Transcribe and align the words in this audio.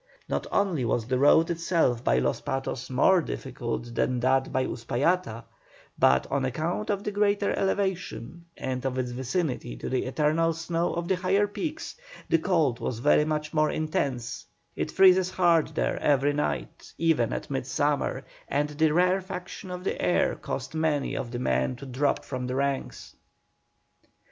Not 0.27 0.47
only 0.51 0.83
was 0.83 1.05
the 1.05 1.19
road 1.19 1.51
itself 1.51 2.03
by 2.03 2.17
Los 2.17 2.41
Patos 2.41 2.89
more 2.89 3.21
difficult 3.21 3.93
than 3.93 4.19
that 4.21 4.51
by 4.51 4.65
Uspallata, 4.65 5.43
but 5.99 6.25
on 6.31 6.43
account 6.43 6.89
of 6.89 7.03
the 7.03 7.11
greater 7.11 7.51
elevation, 7.53 8.45
and 8.57 8.83
of 8.83 8.97
its 8.97 9.11
vicinity 9.11 9.77
to 9.77 9.89
the 9.89 10.05
eternal 10.05 10.53
snow 10.53 10.91
of 10.95 11.07
the 11.07 11.17
higher 11.17 11.45
peaks, 11.45 11.97
the 12.29 12.39
cold 12.39 12.79
was 12.79 12.97
very 12.97 13.25
much 13.25 13.53
more 13.53 13.69
intense; 13.69 14.47
it 14.75 14.89
freezes 14.89 15.29
hard 15.29 15.67
there 15.75 15.99
every 16.01 16.33
night, 16.33 16.95
even 16.97 17.31
at 17.31 17.51
midsummer, 17.51 18.23
and 18.47 18.69
the 18.69 18.91
rarefaction 18.91 19.69
of 19.69 19.83
the 19.83 20.01
air 20.01 20.33
caused 20.33 20.73
many 20.73 21.15
of 21.15 21.29
the 21.29 21.37
men 21.37 21.75
to 21.75 21.85
drop 21.85 22.25
from 22.25 22.47
the 22.47 22.55
ranks. 22.55 23.15